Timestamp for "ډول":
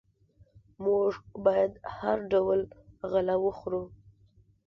2.31-2.59